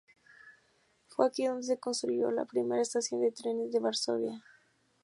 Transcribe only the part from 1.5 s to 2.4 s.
se construyó